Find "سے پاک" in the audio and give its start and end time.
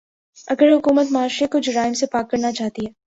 1.93-2.31